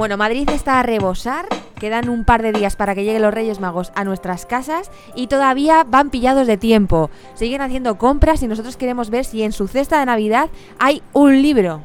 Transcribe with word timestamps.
Bueno, 0.00 0.16
Madrid 0.16 0.48
está 0.48 0.80
a 0.80 0.82
rebosar. 0.82 1.44
Quedan 1.78 2.08
un 2.08 2.24
par 2.24 2.40
de 2.40 2.52
días 2.52 2.74
para 2.74 2.94
que 2.94 3.04
lleguen 3.04 3.20
los 3.20 3.34
Reyes 3.34 3.60
Magos 3.60 3.92
a 3.94 4.02
nuestras 4.02 4.46
casas 4.46 4.90
y 5.14 5.26
todavía 5.26 5.84
van 5.86 6.08
pillados 6.08 6.46
de 6.46 6.56
tiempo. 6.56 7.10
Siguen 7.34 7.60
haciendo 7.60 7.98
compras 7.98 8.42
y 8.42 8.48
nosotros 8.48 8.78
queremos 8.78 9.10
ver 9.10 9.26
si 9.26 9.42
en 9.42 9.52
su 9.52 9.68
cesta 9.68 10.00
de 10.00 10.06
Navidad 10.06 10.48
hay 10.78 11.02
un 11.12 11.42
libro. 11.42 11.82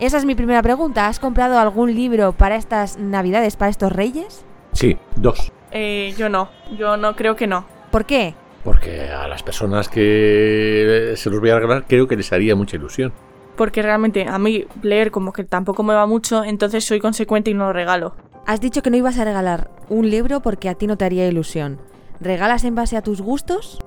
Esa 0.00 0.16
es 0.16 0.24
mi 0.24 0.34
primera 0.34 0.62
pregunta. 0.62 1.08
¿Has 1.08 1.20
comprado 1.20 1.58
algún 1.58 1.94
libro 1.94 2.32
para 2.32 2.56
estas 2.56 2.96
Navidades, 2.96 3.56
para 3.56 3.70
estos 3.70 3.92
Reyes? 3.92 4.42
Sí, 4.72 4.96
dos. 5.16 5.52
Eh, 5.72 6.14
yo 6.16 6.30
no, 6.30 6.48
yo 6.78 6.96
no 6.96 7.16
creo 7.16 7.36
que 7.36 7.46
no. 7.46 7.66
¿Por 7.90 8.06
qué? 8.06 8.34
Porque 8.64 9.10
a 9.10 9.28
las 9.28 9.42
personas 9.42 9.90
que 9.90 11.12
se 11.16 11.28
los 11.28 11.38
voy 11.40 11.50
a 11.50 11.56
regalar 11.56 11.84
creo 11.86 12.08
que 12.08 12.16
les 12.16 12.32
haría 12.32 12.56
mucha 12.56 12.76
ilusión. 12.76 13.12
Porque 13.56 13.82
realmente 13.82 14.26
a 14.28 14.38
mí 14.38 14.66
leer 14.82 15.10
como 15.10 15.32
que 15.32 15.44
tampoco 15.44 15.82
me 15.82 15.94
va 15.94 16.06
mucho, 16.06 16.44
entonces 16.44 16.84
soy 16.84 17.00
consecuente 17.00 17.50
y 17.50 17.54
no 17.54 17.66
lo 17.66 17.72
regalo. 17.72 18.14
Has 18.46 18.60
dicho 18.60 18.82
que 18.82 18.90
no 18.90 18.96
ibas 18.96 19.18
a 19.18 19.24
regalar 19.24 19.70
un 19.88 20.10
libro 20.10 20.40
porque 20.40 20.68
a 20.68 20.74
ti 20.74 20.86
no 20.86 20.96
te 20.96 21.04
haría 21.04 21.26
ilusión. 21.26 21.80
¿Regalas 22.20 22.64
en 22.64 22.74
base 22.74 22.96
a 22.96 23.02
tus 23.02 23.20
gustos? 23.20 23.78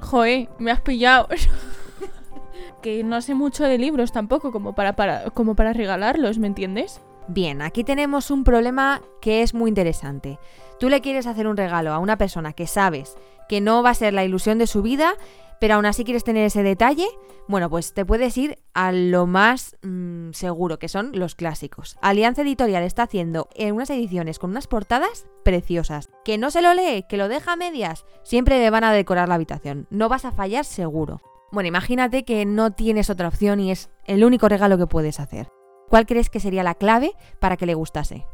Joe, 0.00 0.48
me 0.58 0.70
has 0.70 0.80
pillado. 0.80 1.28
que 2.82 3.04
no 3.04 3.20
sé 3.22 3.34
mucho 3.34 3.64
de 3.64 3.78
libros 3.78 4.12
tampoco 4.12 4.52
como 4.52 4.74
para, 4.74 4.94
para, 4.94 5.30
como 5.30 5.54
para 5.54 5.72
regalarlos, 5.72 6.38
¿me 6.38 6.46
entiendes? 6.46 7.00
Bien, 7.28 7.60
aquí 7.60 7.84
tenemos 7.84 8.30
un 8.30 8.42
problema 8.42 9.02
que 9.20 9.42
es 9.42 9.52
muy 9.52 9.68
interesante. 9.68 10.38
Tú 10.80 10.88
le 10.88 11.02
quieres 11.02 11.26
hacer 11.26 11.46
un 11.46 11.58
regalo 11.58 11.92
a 11.92 11.98
una 11.98 12.16
persona 12.16 12.54
que 12.54 12.66
sabes 12.66 13.16
que 13.50 13.60
no 13.60 13.82
va 13.82 13.90
a 13.90 13.94
ser 13.94 14.14
la 14.14 14.24
ilusión 14.24 14.56
de 14.58 14.66
su 14.66 14.80
vida, 14.80 15.14
pero 15.60 15.74
aún 15.74 15.84
así 15.84 16.04
quieres 16.04 16.24
tener 16.24 16.46
ese 16.46 16.62
detalle, 16.62 17.06
bueno, 17.46 17.68
pues 17.68 17.92
te 17.92 18.06
puedes 18.06 18.36
ir 18.38 18.58
a 18.72 18.92
lo 18.92 19.26
más 19.26 19.76
mm, 19.82 20.30
seguro, 20.32 20.78
que 20.78 20.88
son 20.88 21.12
los 21.14 21.34
clásicos. 21.34 21.98
Alianza 22.00 22.42
Editorial 22.42 22.82
está 22.82 23.02
haciendo 23.02 23.48
en 23.54 23.74
unas 23.74 23.90
ediciones 23.90 24.38
con 24.38 24.50
unas 24.50 24.66
portadas 24.66 25.26
preciosas. 25.44 26.08
Que 26.24 26.38
no 26.38 26.50
se 26.50 26.62
lo 26.62 26.72
lee, 26.72 27.04
que 27.10 27.18
lo 27.18 27.28
deja 27.28 27.52
a 27.52 27.56
medias, 27.56 28.06
siempre 28.22 28.58
le 28.58 28.70
van 28.70 28.84
a 28.84 28.92
decorar 28.92 29.28
la 29.28 29.34
habitación. 29.34 29.86
No 29.90 30.08
vas 30.08 30.24
a 30.24 30.32
fallar 30.32 30.64
seguro. 30.64 31.20
Bueno, 31.52 31.68
imagínate 31.68 32.24
que 32.24 32.46
no 32.46 32.72
tienes 32.72 33.10
otra 33.10 33.28
opción 33.28 33.60
y 33.60 33.70
es 33.70 33.90
el 34.04 34.24
único 34.24 34.48
regalo 34.48 34.78
que 34.78 34.86
puedes 34.86 35.20
hacer. 35.20 35.48
¿Cuál 35.88 36.06
crees 36.06 36.30
que 36.30 36.40
sería 36.40 36.62
la 36.62 36.74
clave 36.74 37.12
para 37.40 37.56
que 37.56 37.66
le 37.66 37.74
gustase? 37.74 38.26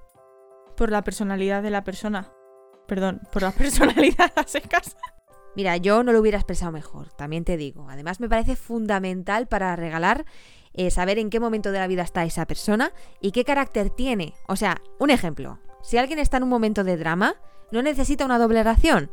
Por 0.77 0.91
la 0.91 1.03
personalidad 1.03 1.63
de 1.63 1.71
la 1.71 1.85
persona. 1.85 2.33
Perdón, 2.87 3.21
por 3.33 3.43
la 3.43 3.51
personalidad 3.53 4.33
a 4.37 4.47
secas. 4.47 4.97
Mira, 5.57 5.77
yo 5.77 6.03
no 6.03 6.13
lo 6.13 6.21
hubiera 6.21 6.39
expresado 6.39 6.73
mejor, 6.73 7.13
también 7.13 7.45
te 7.45 7.57
digo. 7.57 7.89
Además, 7.89 8.19
me 8.19 8.29
parece 8.29 8.57
fundamental 8.57 9.47
para 9.47 9.77
regalar 9.77 10.25
eh, 10.73 10.91
saber 10.91 11.19
en 11.21 11.31
qué 11.31 11.39
momento 11.39 11.71
de 11.71 11.79
la 11.79 11.87
vida 11.87 12.03
está 12.03 12.25
esa 12.25 12.47
persona 12.47 12.93
y 13.21 13.31
qué 13.31 13.45
carácter 13.45 13.91
tiene. 13.91 14.35
O 14.49 14.57
sea, 14.57 14.83
un 14.99 15.11
ejemplo. 15.11 15.61
Si 15.83 15.97
alguien 15.97 16.19
está 16.19 16.39
en 16.39 16.43
un 16.43 16.49
momento 16.49 16.83
de 16.83 16.97
drama, 16.97 17.37
no 17.71 17.83
necesita 17.83 18.25
una 18.25 18.39
doble 18.39 18.65
ración. 18.65 19.11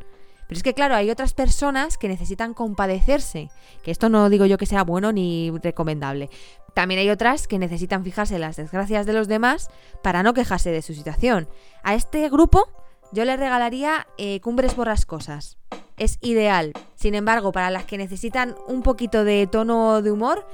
Pero 0.51 0.57
es 0.57 0.63
que, 0.63 0.73
claro, 0.73 0.95
hay 0.95 1.09
otras 1.09 1.33
personas 1.33 1.97
que 1.97 2.09
necesitan 2.09 2.53
compadecerse. 2.53 3.49
Que 3.83 3.91
esto 3.91 4.09
no 4.09 4.29
digo 4.29 4.45
yo 4.45 4.57
que 4.57 4.65
sea 4.65 4.83
bueno 4.83 5.13
ni 5.13 5.49
recomendable. 5.63 6.29
También 6.73 6.99
hay 6.99 7.09
otras 7.09 7.47
que 7.47 7.57
necesitan 7.57 8.03
fijarse 8.03 8.35
en 8.35 8.41
las 8.41 8.57
desgracias 8.57 9.05
de 9.05 9.13
los 9.13 9.29
demás 9.29 9.69
para 10.03 10.23
no 10.23 10.33
quejarse 10.33 10.69
de 10.69 10.81
su 10.81 10.93
situación. 10.93 11.47
A 11.83 11.95
este 11.95 12.27
grupo 12.27 12.67
yo 13.13 13.23
le 13.23 13.37
regalaría 13.37 14.07
eh, 14.17 14.41
Cumbres 14.41 14.75
Borrascosas. 14.75 15.57
Es 15.95 16.17
ideal. 16.19 16.73
Sin 16.95 17.15
embargo, 17.15 17.53
para 17.53 17.69
las 17.69 17.85
que 17.85 17.97
necesitan 17.97 18.53
un 18.67 18.83
poquito 18.83 19.23
de 19.23 19.47
tono 19.47 20.01
de 20.01 20.11
humor, 20.11 20.45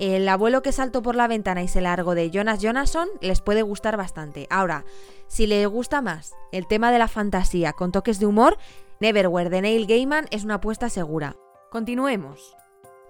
el 0.00 0.28
abuelo 0.28 0.62
que 0.62 0.72
saltó 0.72 1.00
por 1.02 1.14
la 1.14 1.28
ventana 1.28 1.62
y 1.62 1.68
se 1.68 1.80
largó 1.80 2.16
de 2.16 2.30
Jonas 2.30 2.60
Jonasson 2.60 3.08
les 3.20 3.40
puede 3.40 3.62
gustar 3.62 3.96
bastante. 3.96 4.48
Ahora, 4.50 4.84
si 5.28 5.46
les 5.46 5.66
gusta 5.68 6.02
más 6.02 6.34
el 6.50 6.66
tema 6.66 6.90
de 6.90 6.98
la 6.98 7.06
fantasía 7.08 7.72
con 7.72 7.92
toques 7.92 8.18
de 8.18 8.26
humor, 8.26 8.58
Neverwhere 9.00 9.50
de 9.50 9.62
Neil 9.62 9.86
Gaiman 9.86 10.26
es 10.30 10.44
una 10.44 10.54
apuesta 10.54 10.88
segura. 10.88 11.36
Continuemos. 11.70 12.56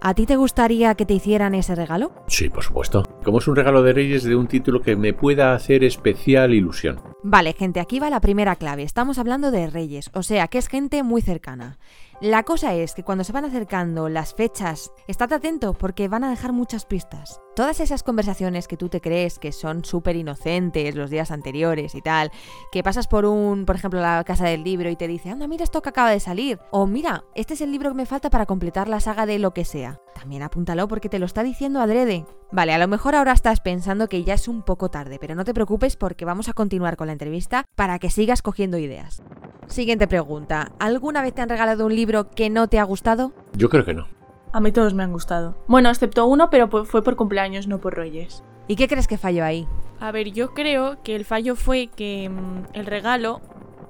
¿A 0.01 0.15
ti 0.15 0.27
te 0.27 0.37
gustaría 0.37 0.95
que 0.95 1.07
te 1.07 1.15
hicieran 1.15 1.55
ese 1.55 1.75
regalo? 1.75 2.13
Sí, 2.27 2.51
por 2.51 2.63
supuesto. 2.63 3.03
Como 3.25 3.39
es 3.39 3.49
un 3.49 3.57
regalo 3.57 3.83
de 3.83 3.95
Reyes 3.95 4.23
de 4.23 4.37
un 4.37 4.47
título 4.47 4.83
que 4.83 4.97
me 4.97 5.15
pueda 5.15 5.55
hacer 5.55 5.83
especial 5.83 6.53
ilusión. 6.53 7.01
Vale, 7.23 7.55
gente, 7.55 7.81
aquí 7.81 7.99
va 7.99 8.11
la 8.11 8.21
primera 8.21 8.57
clave. 8.57 8.83
Estamos 8.83 9.19
hablando 9.19 9.51
de 9.51 9.67
Reyes, 9.67 10.11
o 10.13 10.23
sea, 10.23 10.47
que 10.49 10.59
es 10.59 10.69
gente 10.69 11.03
muy 11.03 11.23
cercana. 11.23 11.79
La 12.21 12.43
cosa 12.45 12.75
es 12.75 12.95
que 12.95 13.03
cuando 13.03 13.25
se 13.25 13.33
van 13.33 13.45
acercando 13.45 14.09
las 14.09 14.35
fechas, 14.35 14.93
estate 15.09 15.35
atento 15.35 15.75
porque 15.75 16.07
van 16.07 16.23
a 16.23 16.31
dejar 16.31 16.53
muchas 16.53 16.85
pistas. 16.87 17.41
Todas 17.57 17.81
esas 17.81 18.03
conversaciones 18.03 18.69
que 18.69 18.77
tú 18.77 18.89
te 18.89 19.01
crees 19.01 19.39
que 19.39 19.53
son 19.53 19.85
súper 19.85 20.17
inocentes 20.17 20.95
los 20.95 21.11
días 21.11 21.31
anteriores 21.31 21.95
y 21.95 22.03
tal, 22.03 22.31
que 22.73 22.83
pasas 22.83 23.09
por 23.09 23.25
un, 23.25 23.65
por 23.65 23.77
ejemplo, 23.77 24.01
la 24.01 24.23
casa 24.25 24.47
del 24.47 24.65
libro 24.65 24.91
y 24.91 24.97
te 24.97 25.09
dice, 25.09 25.31
anda, 25.31 25.49
mira 25.49 25.65
esto 25.65 25.83
que 25.83 25.89
acaba 25.89 26.11
de 26.11 26.21
salir, 26.21 26.59
o 26.71 26.87
mira, 26.87 27.25
este 27.35 27.55
es 27.55 27.61
el 27.61 27.73
libro 27.73 27.91
que 27.91 27.97
me 27.97 28.07
falta 28.07 28.31
para 28.31 28.47
completar 28.47 28.89
la 28.89 29.01
saga 29.01 29.27
de 29.27 29.39
lo 29.39 29.53
que 29.53 29.65
sea. 29.65 30.01
También 30.15 30.43
apúntalo 30.43 30.89
porque 30.89 31.09
te 31.09 31.19
lo 31.19 31.27
está 31.27 31.43
diciendo 31.43 31.81
adrede. 31.81 32.25
Vale, 32.53 32.73
a 32.73 32.79
lo 32.79 32.87
mejor 32.87 33.14
ahora 33.15 33.33
estás 33.33 33.61
pensando 33.61 34.09
que 34.09 34.25
ya 34.25 34.35
es 34.35 34.49
un 34.49 34.63
poco 34.63 34.91
tarde, 34.91 35.19
pero 35.21 35.35
no 35.35 35.45
te 35.45 35.55
preocupes 35.55 35.97
porque 35.97 36.25
vamos 36.25 36.49
a 36.49 36.53
continuar 36.53 36.97
con 36.97 37.07
la 37.07 37.13
entrevista 37.13 37.65
para 37.75 37.99
que 37.99 38.11
sigas 38.11 38.43
cogiendo 38.43 38.79
ideas. 38.79 39.23
Siguiente 39.67 40.07
pregunta. 40.07 40.73
¿Alguna 40.79 41.23
vez 41.23 41.35
te 41.35 41.43
han 41.43 41.49
regalado 41.49 41.87
un 41.87 41.95
libro 41.95 42.31
que 42.31 42.51
no 42.51 42.69
te 42.69 42.79
ha 42.79 42.85
gustado? 42.85 43.33
Yo 43.55 43.69
creo 43.69 43.85
que 43.85 43.95
no. 43.95 44.07
A 44.53 44.61
mí 44.61 44.71
todos 44.73 44.95
me 44.95 45.03
han 45.03 45.13
gustado. 45.13 45.57
Bueno, 45.67 45.89
excepto 45.91 46.27
uno, 46.27 46.51
pero 46.51 46.69
fue 46.85 47.03
por 47.03 47.17
cumpleaños, 47.17 47.67
no 47.67 47.81
por 47.81 47.97
Reyes. 47.97 48.45
¿Y 48.69 48.77
qué 48.77 48.89
crees 48.89 49.09
que 49.09 49.19
falló 49.19 49.45
ahí? 49.45 49.67
A 50.01 50.13
ver, 50.13 50.31
yo 50.33 50.55
creo 50.55 51.03
que 51.03 51.17
el 51.17 51.25
fallo 51.25 51.57
fue 51.57 51.89
que 51.89 52.29
mm, 52.29 52.75
el 52.75 52.87
regalo 52.87 53.41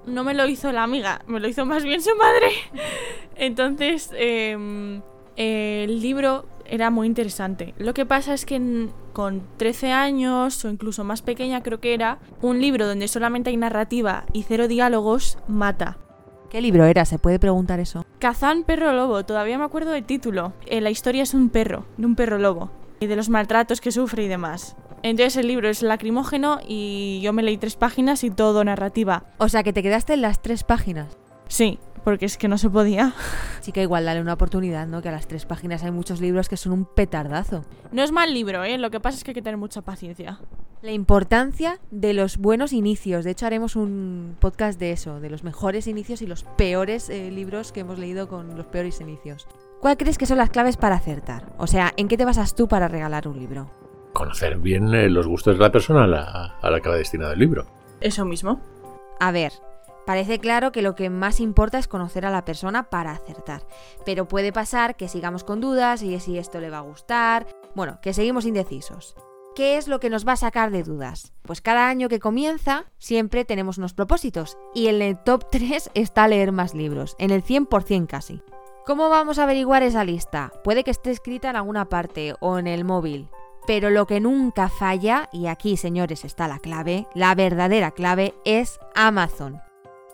no 0.07 0.25
me 0.25 0.35
lo 0.35 0.47
hizo 0.47 0.73
la 0.73 0.83
amiga, 0.83 1.23
me 1.27 1.41
lo 1.41 1.49
hizo 1.49 1.67
más 1.67 1.85
bien 1.85 2.01
su 2.01 2.15
madre. 2.17 2.49
Entonces, 3.37 4.11
em, 4.15 5.03
el 5.37 6.01
libro 6.01 6.47
era 6.67 6.91
muy 6.91 7.07
interesante. 7.07 7.75
Lo 7.79 7.95
que 7.95 8.07
pasa 8.07 8.35
es 8.35 8.47
que 8.47 8.89
con 9.13 9.43
13 9.57 9.93
años 9.93 10.65
o 10.65 10.71
incluso 10.71 11.05
más 11.05 11.23
pequeña 11.23 11.63
creo 11.63 11.81
que 11.81 11.95
era, 11.95 12.19
un 12.43 12.61
libro 12.61 12.87
donde 12.87 13.09
solamente 13.09 13.51
hay 13.51 13.57
narrativa 13.57 14.25
y 14.33 14.43
cero 14.43 14.69
diálogos 14.69 15.39
mata. 15.49 15.99
¿Qué 16.51 16.61
libro 16.61 16.85
era? 16.85 17.05
¿Se 17.05 17.19
puede 17.19 17.39
preguntar 17.39 17.81
eso? 17.81 18.05
Kazán 18.21 18.63
Perro 18.63 18.93
Lobo, 18.93 19.25
todavía 19.25 19.59
me 19.59 19.65
acuerdo 19.65 19.91
del 19.91 20.05
título. 20.05 20.53
Eh, 20.67 20.81
la 20.81 20.91
historia 20.91 21.23
es 21.23 21.35
un 21.35 21.49
perro, 21.49 21.85
de 21.97 22.07
un 22.07 22.15
perro 22.15 22.39
lobo, 22.39 22.71
y 23.01 23.07
de 23.07 23.17
los 23.17 23.29
maltratos 23.29 23.81
que 23.81 23.91
sufre 23.91 24.25
y 24.25 24.29
demás. 24.29 24.77
Entonces 25.03 25.37
el 25.37 25.49
libro 25.49 25.69
es 25.69 25.83
lacrimógeno 25.83 26.61
y 26.67 27.21
yo 27.23 27.33
me 27.33 27.43
leí 27.43 27.59
tres 27.59 27.77
páginas 27.77 28.25
y 28.25 28.31
todo 28.31 28.65
narrativa. 28.65 29.25
O 29.39 29.49
sea 29.49 29.63
que 29.63 29.73
te 29.73 29.83
quedaste 29.83 30.15
en 30.15 30.23
las 30.23 30.41
tres 30.41 30.65
páginas. 30.65 31.19
Sí, 31.49 31.79
porque 32.05 32.27
es 32.27 32.37
que 32.37 32.49
no 32.49 32.59
se 32.59 32.71
podía. 32.71 33.15
Sí 33.61 33.73
que 33.73 33.83
igual 33.83 34.05
dale 34.05 34.21
una 34.21 34.35
oportunidad, 34.35 34.87
¿no? 34.87 35.01
Que 35.01 35.09
a 35.09 35.13
las 35.13 35.27
tres 35.27 35.47
páginas 35.47 35.83
hay 35.83 35.91
muchos 35.91 36.21
libros 36.21 36.49
que 36.49 36.57
son 36.57 36.73
un 36.73 36.85
petardazo. 36.85 37.65
No 37.93 38.03
es 38.03 38.13
mal 38.13 38.33
libro, 38.33 38.63
¿eh? 38.63 38.77
Lo 38.77 38.91
que 38.91 39.01
pasa 39.01 39.17
es 39.17 39.25
que 39.25 39.31
hay 39.31 39.35
que 39.35 39.43
tener 39.43 39.57
mucha 39.57 39.81
paciencia. 39.83 40.39
La 40.83 40.93
importancia 40.93 41.79
de 41.91 42.13
los 42.13 42.37
buenos 42.37 42.75
inicios. 42.75 43.25
De 43.25 43.31
hecho, 43.31 43.47
haremos 43.47 43.75
un 43.75 44.37
podcast 44.39 44.79
de 44.79 44.93
eso, 44.93 45.19
de 45.19 45.31
los 45.31 45.43
mejores 45.43 45.87
inicios 45.87 46.21
y 46.21 46.27
los 46.27 46.45
peores 46.45 47.09
eh, 47.09 47.31
libros 47.31 47.73
que 47.73 47.81
hemos 47.81 47.99
leído 47.99 48.29
con 48.29 48.55
los 48.55 48.67
peores 48.67 49.01
inicios. 49.01 49.49
¿Cuál 49.81 49.97
crees 49.97 50.19
que 50.19 50.27
son 50.27 50.37
las 50.39 50.51
claves 50.51 50.77
para 50.77 50.97
acertar? 50.97 51.53
O 51.57 51.67
sea, 51.67 51.95
¿en 51.97 52.09
qué 52.09 52.19
te 52.19 52.27
basas 52.27 52.55
tú 52.55 52.69
para 52.69 52.89
regalar 52.89 53.27
un 53.29 53.39
libro? 53.39 53.71
Conocer 54.13 54.59
bien 54.59 54.93
eh, 54.95 55.09
los 55.09 55.27
gustos 55.27 55.57
de 55.57 55.65
la 55.65 55.73
persona 55.73 56.05
a 56.05 56.07
la, 56.07 56.57
a 56.61 56.71
la 56.71 56.81
que 56.81 56.89
va 56.91 56.97
destinado 56.97 57.33
el 57.33 57.39
libro. 57.39 57.67
Eso 58.01 58.27
mismo. 58.27 58.61
A 59.21 59.33
ver, 59.33 59.53
Parece 60.07 60.39
claro 60.39 60.71
que 60.71 60.83
lo 60.83 60.95
que 60.95 61.09
más 61.09 61.41
importa 61.41 61.79
es 61.79 61.89
conocer 61.89 62.27
a 62.27 62.31
la 62.31 62.45
persona 62.45 62.91
para 62.91 63.13
acertar, 63.13 63.67
pero 64.05 64.29
puede 64.29 64.53
pasar 64.53 64.97
que 64.97 65.09
sigamos 65.09 65.45
con 65.45 65.61
dudas 65.61 66.03
y 66.03 66.19
si 66.21 66.39
esto 66.39 66.61
le 66.61 66.71
va 66.71 66.79
a 66.79 66.83
gustar, 66.83 67.47
bueno, 67.75 67.99
que 68.03 68.13
seguimos 68.13 68.45
indecisos. 68.45 69.17
¿Qué 69.55 69.77
es 69.77 69.87
lo 69.87 70.01
que 70.01 70.11
nos 70.11 70.27
va 70.27 70.33
a 70.33 70.37
sacar 70.37 70.73
de 70.73 70.83
dudas? 70.83 71.33
Pues 71.43 71.61
cada 71.61 71.89
año 71.89 72.09
que 72.09 72.19
comienza 72.19 72.87
siempre 72.99 73.45
tenemos 73.45 73.79
unos 73.79 73.95
propósitos 73.95 74.59
y 74.75 74.89
en 74.89 75.01
el 75.01 75.17
top 75.23 75.49
3 75.51 75.91
está 75.95 76.29
leer 76.29 76.53
más 76.53 76.75
libros, 76.75 77.15
en 77.19 77.31
el 77.31 77.43
100% 77.43 78.07
casi. 78.07 78.43
¿Cómo 78.85 79.09
vamos 79.09 79.39
a 79.39 79.45
averiguar 79.45 79.83
esa 79.83 80.05
lista? 80.05 80.53
Puede 80.63 80.85
que 80.85 80.91
esté 80.91 81.11
escrita 81.11 81.49
en 81.49 81.57
alguna 81.57 81.89
parte 81.89 82.35
o 82.41 82.59
en 82.59 82.67
el 82.67 82.85
móvil, 82.85 83.31
pero 83.67 83.89
lo 83.89 84.07
que 84.07 84.21
nunca 84.21 84.69
falla, 84.69 85.31
y 85.33 85.47
aquí 85.47 85.79
señores 85.79 86.25
está 86.25 86.49
la 86.49 86.59
clave, 86.59 87.07
la 87.15 87.35
verdadera 87.35 87.93
clave 87.93 88.35
es 88.45 88.79
Amazon. 88.95 89.63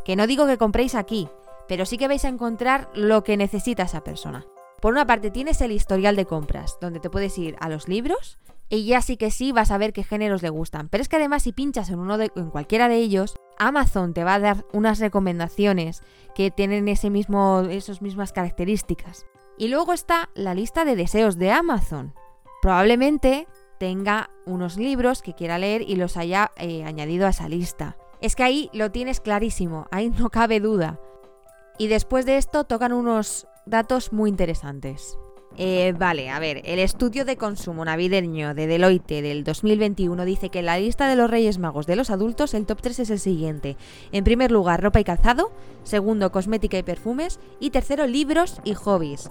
Que 0.04 0.16
no 0.16 0.26
digo 0.26 0.46
que 0.46 0.58
compréis 0.58 0.94
aquí, 0.94 1.28
pero 1.68 1.86
sí 1.86 1.98
que 1.98 2.08
vais 2.08 2.24
a 2.24 2.28
encontrar 2.28 2.90
lo 2.94 3.22
que 3.22 3.36
necesita 3.36 3.84
esa 3.84 4.02
persona. 4.02 4.44
Por 4.80 4.92
una 4.92 5.06
parte 5.06 5.30
tienes 5.30 5.60
el 5.60 5.72
historial 5.72 6.16
de 6.16 6.26
compras, 6.26 6.78
donde 6.80 7.00
te 7.00 7.10
puedes 7.10 7.36
ir 7.38 7.56
a 7.60 7.68
los 7.68 7.86
libros 7.86 8.38
y 8.70 8.86
ya 8.86 9.02
sí 9.02 9.16
que 9.16 9.30
sí 9.30 9.52
vas 9.52 9.72
a 9.72 9.78
ver 9.78 9.92
qué 9.92 10.04
géneros 10.04 10.42
le 10.42 10.48
gustan. 10.48 10.88
Pero 10.88 11.02
es 11.02 11.08
que 11.08 11.16
además 11.16 11.42
si 11.42 11.52
pinchas 11.52 11.90
en 11.90 11.98
uno 11.98 12.16
de, 12.16 12.30
en 12.36 12.50
cualquiera 12.50 12.88
de 12.88 12.96
ellos, 12.96 13.34
Amazon 13.58 14.14
te 14.14 14.24
va 14.24 14.34
a 14.34 14.38
dar 14.38 14.64
unas 14.72 15.00
recomendaciones 15.00 16.02
que 16.34 16.50
tienen 16.50 16.88
ese 16.88 17.10
mismo, 17.10 17.62
esas 17.68 18.00
mismas 18.00 18.32
características. 18.32 19.26
Y 19.58 19.68
luego 19.68 19.92
está 19.92 20.30
la 20.34 20.54
lista 20.54 20.84
de 20.84 20.96
deseos 20.96 21.36
de 21.36 21.50
Amazon. 21.50 22.14
Probablemente 22.62 23.46
tenga 23.78 24.30
unos 24.46 24.76
libros 24.76 25.20
que 25.20 25.34
quiera 25.34 25.58
leer 25.58 25.82
y 25.82 25.96
los 25.96 26.16
haya 26.16 26.52
eh, 26.56 26.84
añadido 26.84 27.26
a 27.26 27.30
esa 27.30 27.48
lista. 27.48 27.96
Es 28.20 28.36
que 28.36 28.42
ahí 28.42 28.70
lo 28.72 28.90
tienes 28.90 29.20
clarísimo, 29.20 29.86
ahí 29.90 30.10
no 30.10 30.30
cabe 30.30 30.60
duda. 30.60 31.00
Y 31.78 31.88
después 31.88 32.26
de 32.26 32.36
esto 32.36 32.64
tocan 32.64 32.92
unos 32.92 33.46
datos 33.64 34.12
muy 34.12 34.28
interesantes. 34.28 35.16
Eh, 35.56 35.92
vale, 35.98 36.30
a 36.30 36.38
ver, 36.38 36.62
el 36.64 36.78
estudio 36.78 37.24
de 37.24 37.36
consumo 37.36 37.84
navideño 37.84 38.54
de 38.54 38.66
Deloitte 38.66 39.20
del 39.20 39.42
2021 39.42 40.24
dice 40.24 40.48
que 40.48 40.60
en 40.60 40.66
la 40.66 40.78
lista 40.78 41.08
de 41.08 41.16
los 41.16 41.28
Reyes 41.28 41.58
Magos 41.58 41.86
de 41.86 41.96
los 41.96 42.10
adultos 42.10 42.54
el 42.54 42.66
top 42.66 42.80
3 42.80 43.00
es 43.00 43.10
el 43.10 43.18
siguiente. 43.18 43.76
En 44.12 44.24
primer 44.24 44.52
lugar, 44.52 44.82
ropa 44.82 45.00
y 45.00 45.04
calzado, 45.04 45.50
segundo, 45.82 46.30
cosmética 46.30 46.78
y 46.78 46.82
perfumes 46.82 47.40
y 47.58 47.70
tercero, 47.70 48.06
libros 48.06 48.60
y 48.64 48.74
hobbies. 48.74 49.28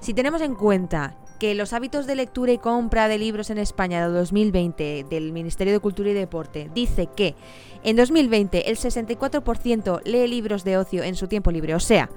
Si 0.00 0.12
tenemos 0.12 0.42
en 0.42 0.54
cuenta 0.54 1.16
que 1.38 1.54
los 1.54 1.72
hábitos 1.72 2.06
de 2.06 2.16
lectura 2.16 2.52
y 2.52 2.58
compra 2.58 3.08
de 3.08 3.18
libros 3.18 3.50
en 3.50 3.58
España 3.58 4.06
de 4.06 4.12
2020 4.12 5.06
del 5.08 5.32
Ministerio 5.32 5.72
de 5.72 5.80
Cultura 5.80 6.10
y 6.10 6.14
Deporte 6.14 6.70
dice 6.74 7.08
que 7.14 7.34
en 7.82 7.96
2020 7.96 8.70
el 8.70 8.76
64% 8.76 10.02
lee 10.04 10.26
libros 10.26 10.64
de 10.64 10.78
ocio 10.78 11.02
en 11.02 11.16
su 11.16 11.28
tiempo 11.28 11.50
libre, 11.50 11.74
o 11.74 11.80
sea, 11.80 12.08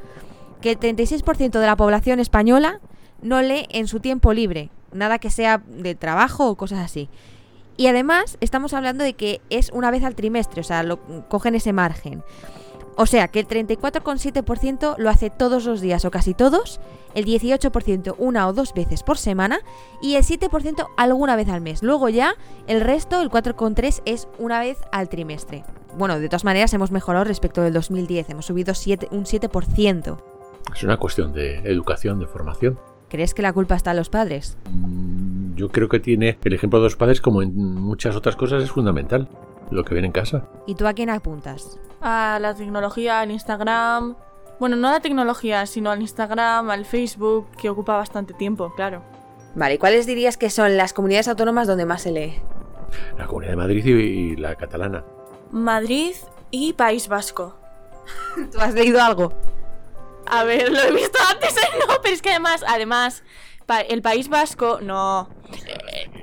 que 0.62 0.72
el 0.72 0.80
36% 0.80 1.60
de 1.60 1.66
la 1.66 1.76
población 1.76 2.20
española 2.20 2.80
no 3.22 3.42
lee 3.42 3.68
en 3.70 3.88
su 3.88 4.00
tiempo 4.00 4.34
libre, 4.34 4.70
nada 4.92 5.20
que 5.20 5.30
sea 5.30 5.62
de 5.68 5.96
trabajo 5.96 6.50
o 6.50 6.56
cosas 6.56 6.80
así. 6.80 7.10
Y 7.76 7.88
además 7.88 8.38
estamos 8.42 8.74
hablando 8.74 9.04
de 9.04 9.14
que 9.14 9.40
es 9.50 9.70
una 9.72 9.92
vez 9.92 10.04
al 10.04 10.16
trimestre, 10.16 10.62
o 10.62 10.64
sea, 10.64 10.82
lo, 10.82 11.00
cogen 11.28 11.54
ese 11.54 11.74
margen. 11.74 12.24
O 13.00 13.06
sea, 13.06 13.28
que 13.28 13.40
el 13.40 13.48
34,7% 13.48 14.96
lo 14.98 15.10
hace 15.12 15.30
todos 15.30 15.66
los 15.66 15.82
días 15.82 16.04
o 16.04 16.10
casi 16.10 16.34
todos, 16.34 16.80
el 17.14 17.26
18% 17.26 18.16
una 18.18 18.48
o 18.48 18.54
dos 18.54 18.74
veces 18.74 19.04
por 19.04 19.20
semana 19.20 19.60
y 20.02 20.16
el 20.16 20.24
7% 20.24 20.88
alguna 20.98 21.36
vez 21.36 21.48
al 21.48 21.62
mes. 21.62 21.84
Luego 21.84 22.10
ya 22.10 22.34
el 22.66 22.82
resto, 22.82 23.22
el 23.22 23.30
4,3%, 23.30 24.02
es 24.06 24.28
una 24.40 24.60
vez 24.60 24.80
al 24.92 25.10
trimestre. 25.10 25.64
Bueno, 25.96 26.20
de 26.20 26.28
todas 26.28 26.44
maneras 26.44 26.74
hemos 26.74 26.92
mejorado 26.92 27.26
respecto 27.26 27.62
del 27.62 27.74
2010, 27.74 28.32
hemos 28.32 28.48
subido 28.48 28.74
un 29.12 29.26
7%. 29.26 30.18
Es 30.76 30.84
una 30.84 30.98
cuestión 30.98 31.34
de 31.34 31.60
educación, 31.60 32.20
de 32.20 32.26
formación. 32.26 32.80
¿Crees 33.10 33.36
que 33.36 33.44
la 33.44 33.54
culpa 33.54 33.76
está 33.76 33.92
en 33.92 33.98
los 33.98 34.10
padres? 34.10 34.58
Mm, 34.72 35.56
yo 35.56 35.70
creo 35.70 35.88
que 35.88 36.00
tiene 36.00 36.38
el 36.44 36.54
ejemplo 36.54 36.80
de 36.80 36.86
los 36.86 36.96
padres, 36.96 37.22
como 37.22 37.44
en 37.44 37.56
muchas 37.56 38.16
otras 38.16 38.36
cosas, 38.36 38.64
es 38.64 38.72
fundamental. 38.72 39.30
Lo 39.72 39.84
que 39.84 39.94
ven 39.94 40.06
en 40.06 40.12
casa. 40.12 40.48
¿Y 40.66 40.76
tú 40.76 40.88
a 40.88 40.94
quién 40.94 41.10
apuntas? 41.10 41.80
A 42.02 42.40
la 42.42 42.54
tecnología, 42.54 43.22
al 43.22 43.32
Instagram. 43.32 44.16
Bueno, 44.60 44.76
no 44.76 44.88
a 44.88 44.92
la 44.94 45.00
tecnología, 45.00 45.66
sino 45.66 45.92
al 45.92 46.02
Instagram, 46.02 46.70
al 46.70 46.86
Facebook, 46.86 47.48
que 47.58 47.70
ocupa 47.70 47.96
bastante 47.96 48.34
tiempo, 48.34 48.74
claro. 48.76 49.04
Vale, 49.56 49.76
¿y 49.76 49.78
cuáles 49.78 50.06
dirías 50.06 50.38
que 50.38 50.50
son 50.50 50.78
las 50.78 50.94
comunidades 50.94 51.28
autónomas 51.28 51.68
donde 51.68 51.86
más 51.86 52.02
se 52.02 52.12
lee? 52.12 52.40
La 53.18 53.28
Comunidad 53.28 53.52
de 53.52 53.58
Madrid 53.58 53.86
y 53.86 54.36
la 54.36 54.56
catalana. 54.56 55.04
Madrid 55.52 56.16
y 56.52 56.74
País 56.74 57.08
Vasco. 57.08 57.58
¿Tú 58.52 58.60
has 58.60 58.74
leído 58.74 59.02
algo? 59.02 59.34
A 60.26 60.44
ver, 60.44 60.72
lo 60.72 60.80
he 60.80 60.92
visto 60.92 61.18
antes, 61.30 61.56
no, 61.88 61.96
pero 62.02 62.14
es 62.14 62.22
que 62.22 62.30
además, 62.32 62.64
además, 62.68 63.24
el 63.90 64.02
País 64.02 64.30
Vasco, 64.30 64.80
no. 64.82 65.30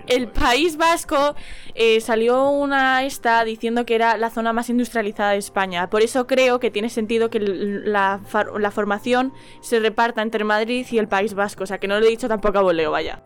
El 0.07 0.29
País 0.29 0.77
Vasco 0.77 1.35
eh, 1.75 2.01
salió 2.01 2.51
una 2.51 3.05
esta 3.05 3.43
diciendo 3.45 3.87
que 3.87 3.95
era 3.95 4.17
la 4.17 4.31
zona 4.31 4.53
más 4.53 4.69
industrializada 4.69 5.31
de 5.31 5.39
España. 5.39 5.89
Por 5.89 6.03
eso 6.03 6.27
creo 6.27 6.61
que 6.61 6.71
tiene 6.71 6.91
sentido 6.91 7.31
que 7.31 7.41
la, 7.41 8.21
la 8.59 8.71
formación 8.71 9.33
se 9.61 9.81
reparta 9.81 10.23
entre 10.23 10.45
Madrid 10.45 10.87
y 10.91 10.99
el 10.99 11.09
País 11.09 11.35
Vasco. 11.35 11.65
O 11.65 11.67
sea, 11.67 11.79
que 11.79 11.89
no 11.89 11.99
lo 11.99 12.07
he 12.07 12.11
dicho 12.11 12.29
tampoco 12.29 12.59
a 12.59 12.63
voleo, 12.63 12.91
vaya. 12.91 13.23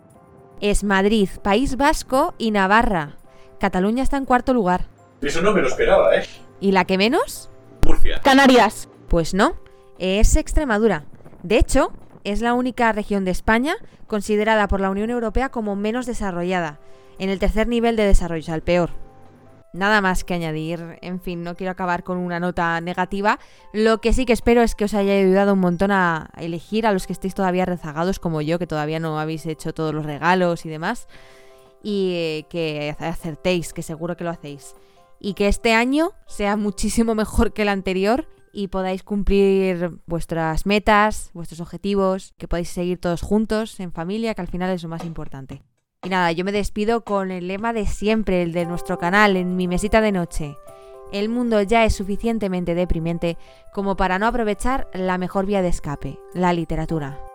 Es 0.60 0.84
Madrid, 0.84 1.28
País 1.42 1.76
Vasco 1.76 2.34
y 2.38 2.50
Navarra. 2.50 3.16
Cataluña 3.60 4.02
está 4.02 4.16
en 4.16 4.25
cuarto 4.25 4.54
lugar. 4.54 4.86
Eso 5.20 5.42
no 5.42 5.52
me 5.52 5.60
lo 5.60 5.69
esperaba, 5.69 6.14
¿eh? 6.16 6.25
¿Y 6.60 6.72
la 6.72 6.84
que 6.84 6.98
menos? 6.98 7.50
Murcia. 7.84 8.20
Canarias. 8.22 8.88
Pues 9.08 9.34
no 9.34 9.56
es 9.98 10.36
Extremadura. 10.36 11.04
De 11.42 11.58
hecho, 11.58 11.92
es 12.30 12.40
la 12.40 12.54
única 12.54 12.92
región 12.92 13.25
de 13.25 13.30
España 13.30 13.76
considerada 14.06 14.69
por 14.69 14.80
la 14.80 14.90
Unión 14.90 15.10
Europea 15.10 15.48
como 15.48 15.76
menos 15.76 16.06
desarrollada, 16.06 16.80
en 17.19 17.30
el 17.30 17.38
tercer 17.38 17.69
nivel 17.69 17.96
de 17.96 18.04
desarrollo, 18.04 18.40
o 18.40 18.44
sea, 18.44 18.54
el 18.54 18.62
peor. 18.62 18.90
Nada 19.75 20.00
más 20.00 20.25
que 20.25 20.34
añadir, 20.34 20.98
en 21.02 21.20
fin, 21.20 21.42
no 21.42 21.54
quiero 21.54 21.70
acabar 21.70 22.02
con 22.02 22.16
una 22.16 22.40
nota 22.40 22.80
negativa. 22.80 23.38
Lo 23.75 24.00
que 24.00 24.14
sí 24.14 24.25
que 24.25 24.32
espero 24.32 24.62
es 24.62 24.75
que 24.75 24.84
os 24.84 24.94
haya 24.94 25.12
ayudado 25.12 25.52
un 25.52 25.60
montón 25.60 25.90
a 25.90 26.30
elegir 26.38 26.86
a 26.86 26.92
los 26.92 27.06
que 27.06 27.12
estéis 27.12 27.34
todavía 27.34 27.66
rezagados 27.66 28.19
como 28.19 28.40
yo, 28.40 28.58
que 28.58 28.66
todavía 28.66 28.98
no 28.98 29.20
habéis 29.20 29.44
hecho 29.44 29.75
todos 29.75 29.94
los 29.94 30.06
regalos 30.06 30.64
y 30.64 30.70
demás, 30.70 31.06
y 31.82 32.46
que 32.48 32.96
acertéis, 32.98 33.75
que 33.75 33.82
seguro 33.82 34.16
que 34.16 34.25
lo 34.25 34.30
hacéis. 34.30 34.75
Y 35.20 35.34
que 35.34 35.48
este 35.48 35.75
año 35.75 36.12
sea 36.26 36.56
muchísimo 36.58 37.14
mejor 37.14 37.52
que 37.52 37.62
el 37.62 37.69
anterior 37.69 38.26
y 38.52 38.68
podáis 38.68 39.02
cumplir 39.02 39.98
vuestras 40.06 40.66
metas, 40.66 41.30
vuestros 41.34 41.60
objetivos, 41.60 42.34
que 42.38 42.48
podáis 42.48 42.68
seguir 42.68 42.98
todos 42.98 43.22
juntos, 43.22 43.78
en 43.80 43.92
familia, 43.92 44.34
que 44.34 44.42
al 44.42 44.48
final 44.48 44.70
es 44.70 44.82
lo 44.82 44.88
más 44.88 45.04
importante. 45.04 45.62
Y 46.02 46.08
nada, 46.08 46.30
yo 46.32 46.44
me 46.44 46.52
despido 46.52 47.04
con 47.04 47.30
el 47.30 47.48
lema 47.48 47.72
de 47.72 47.86
siempre, 47.86 48.42
el 48.42 48.52
de 48.52 48.66
nuestro 48.66 48.98
canal, 48.98 49.36
en 49.36 49.56
mi 49.56 49.66
mesita 49.66 50.00
de 50.00 50.12
noche. 50.12 50.56
El 51.12 51.28
mundo 51.28 51.62
ya 51.62 51.84
es 51.84 51.94
suficientemente 51.94 52.74
deprimente 52.74 53.36
como 53.72 53.96
para 53.96 54.18
no 54.18 54.26
aprovechar 54.26 54.88
la 54.92 55.18
mejor 55.18 55.46
vía 55.46 55.62
de 55.62 55.68
escape, 55.68 56.18
la 56.34 56.52
literatura. 56.52 57.27